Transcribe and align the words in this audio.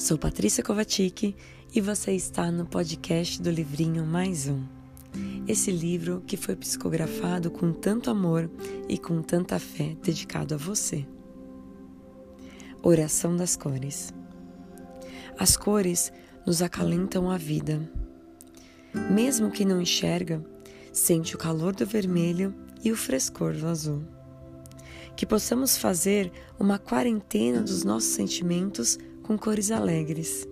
Sou 0.00 0.16
Patrícia 0.16 0.64
Kovacic 0.64 1.36
e 1.74 1.80
você 1.82 2.12
está 2.12 2.50
no 2.50 2.64
podcast 2.64 3.40
do 3.42 3.50
livrinho 3.50 4.06
Mais 4.06 4.48
Um. 4.48 4.64
Esse 5.46 5.70
livro 5.70 6.22
que 6.26 6.38
foi 6.38 6.56
psicografado 6.56 7.50
com 7.50 7.70
tanto 7.70 8.08
amor 8.08 8.50
e 8.88 8.96
com 8.96 9.20
tanta 9.20 9.58
fé 9.58 9.94
dedicado 10.02 10.54
a 10.54 10.56
você. 10.56 11.06
Oração 12.82 13.36
das 13.36 13.56
cores. 13.56 14.10
As 15.38 15.54
cores 15.54 16.10
nos 16.46 16.62
acalentam 16.62 17.30
a 17.30 17.36
vida. 17.36 17.86
Mesmo 19.10 19.50
quem 19.50 19.66
não 19.66 19.82
enxerga, 19.82 20.42
sente 20.94 21.34
o 21.34 21.38
calor 21.38 21.74
do 21.74 21.84
vermelho 21.84 22.54
e 22.82 22.90
o 22.90 22.96
frescor 22.96 23.52
do 23.52 23.66
azul. 23.66 24.02
Que 25.14 25.26
possamos 25.26 25.76
fazer 25.76 26.32
uma 26.58 26.78
quarentena 26.78 27.60
dos 27.60 27.84
nossos 27.84 28.08
sentimentos 28.08 28.98
com 29.30 29.38
cores 29.38 29.70
alegres. 29.70 30.44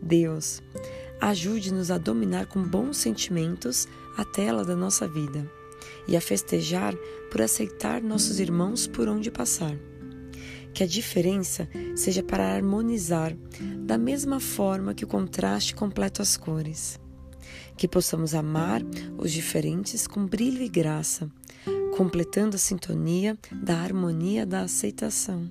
Deus, 0.00 0.62
ajude-nos 1.20 1.90
a 1.90 1.98
dominar 1.98 2.46
com 2.46 2.62
bons 2.62 2.96
sentimentos 2.96 3.86
a 4.16 4.24
tela 4.24 4.64
da 4.64 4.74
nossa 4.74 5.06
vida 5.06 5.46
e 6.08 6.16
a 6.16 6.20
festejar 6.22 6.96
por 7.30 7.42
aceitar 7.42 8.02
nossos 8.02 8.40
irmãos 8.40 8.86
por 8.86 9.06
onde 9.06 9.30
passar. 9.30 9.76
Que 10.72 10.82
a 10.82 10.86
diferença 10.86 11.68
seja 11.94 12.22
para 12.22 12.54
harmonizar, 12.54 13.36
da 13.84 13.98
mesma 13.98 14.40
forma 14.40 14.94
que 14.94 15.04
o 15.04 15.08
contraste 15.08 15.74
completa 15.74 16.22
as 16.22 16.38
cores. 16.38 16.98
Que 17.76 17.86
possamos 17.86 18.34
amar 18.34 18.80
os 19.18 19.30
diferentes 19.30 20.06
com 20.06 20.24
brilho 20.24 20.62
e 20.62 20.70
graça, 20.70 21.30
completando 21.98 22.56
a 22.56 22.58
sintonia 22.58 23.36
da 23.52 23.76
harmonia 23.76 24.46
da 24.46 24.62
aceitação. 24.62 25.50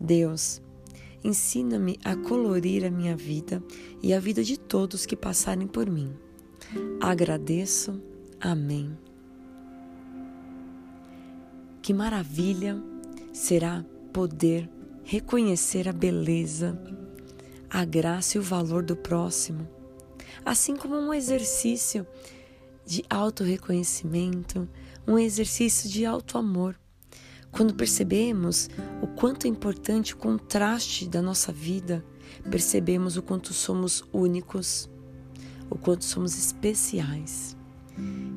Deus, 0.00 0.60
Ensina-me 1.22 1.98
a 2.04 2.16
colorir 2.16 2.84
a 2.84 2.90
minha 2.90 3.14
vida 3.14 3.62
e 4.02 4.14
a 4.14 4.20
vida 4.20 4.42
de 4.42 4.58
todos 4.58 5.04
que 5.04 5.16
passarem 5.16 5.66
por 5.66 5.88
mim. 5.90 6.12
Agradeço. 7.00 8.00
Amém. 8.40 8.96
Que 11.82 11.92
maravilha 11.92 12.82
será 13.32 13.84
poder 14.12 14.68
reconhecer 15.02 15.88
a 15.88 15.92
beleza, 15.92 16.80
a 17.68 17.84
graça 17.84 18.36
e 18.36 18.40
o 18.40 18.42
valor 18.42 18.82
do 18.82 18.96
próximo, 18.96 19.68
assim 20.44 20.76
como 20.76 20.94
um 20.96 21.12
exercício 21.12 22.06
de 22.86 23.04
auto-reconhecimento, 23.10 24.68
um 25.06 25.18
exercício 25.18 25.88
de 25.88 26.04
auto-amor 26.06 26.78
quando 27.50 27.74
percebemos 27.74 28.68
o 29.02 29.06
quanto 29.06 29.46
é 29.46 29.48
importante 29.50 30.14
o 30.14 30.16
contraste 30.16 31.08
da 31.08 31.20
nossa 31.20 31.52
vida, 31.52 32.04
percebemos 32.50 33.16
o 33.16 33.22
quanto 33.22 33.52
somos 33.52 34.04
únicos, 34.12 34.88
o 35.68 35.76
quanto 35.76 36.04
somos 36.04 36.38
especiais. 36.38 37.56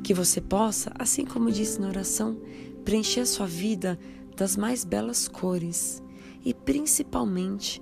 Que 0.03 0.14
você 0.14 0.41
possa, 0.41 0.91
assim 0.97 1.25
como 1.25 1.52
disse 1.52 1.80
na 1.80 1.88
oração, 1.88 2.38
preencher 2.84 3.22
a 3.22 3.25
sua 3.25 3.45
vida 3.45 3.97
das 4.36 4.58
mais 4.58 4.84
belas 4.84 5.28
cores 5.28 6.03
e 6.44 6.53
principalmente 6.53 7.81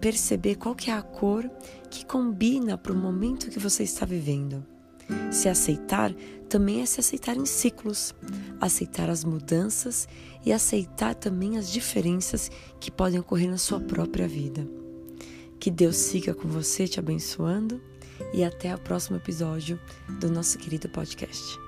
perceber 0.00 0.56
qual 0.56 0.74
que 0.74 0.90
é 0.90 0.94
a 0.94 1.02
cor 1.02 1.48
que 1.88 2.04
combina 2.04 2.76
para 2.76 2.92
o 2.92 2.96
momento 2.96 3.48
que 3.48 3.58
você 3.58 3.84
está 3.84 4.04
vivendo. 4.04 4.66
Se 5.30 5.48
aceitar 5.48 6.14
também 6.48 6.82
é 6.82 6.86
se 6.86 7.00
aceitar 7.00 7.36
em 7.36 7.46
ciclos, 7.46 8.14
aceitar 8.60 9.08
as 9.08 9.24
mudanças 9.24 10.06
e 10.44 10.52
aceitar 10.52 11.14
também 11.14 11.56
as 11.56 11.70
diferenças 11.70 12.50
que 12.78 12.90
podem 12.90 13.18
ocorrer 13.18 13.50
na 13.50 13.56
sua 13.56 13.80
própria 13.80 14.28
vida. 14.28 14.68
Que 15.58 15.70
Deus 15.70 15.96
siga 15.96 16.34
com 16.34 16.48
você 16.48 16.86
te 16.86 16.98
abençoando 16.98 17.80
e 18.34 18.44
até 18.44 18.74
o 18.74 18.78
próximo 18.78 19.16
episódio 19.16 19.80
do 20.20 20.30
nosso 20.30 20.58
querido 20.58 20.88
podcast. 20.88 21.61